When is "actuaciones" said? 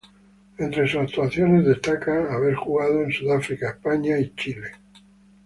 0.99-1.63